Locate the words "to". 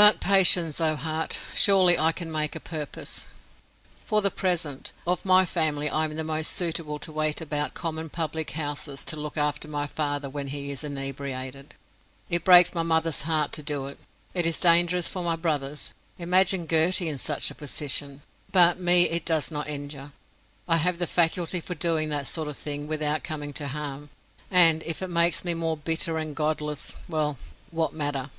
7.00-7.10, 9.06-9.16, 13.54-13.62, 23.54-23.66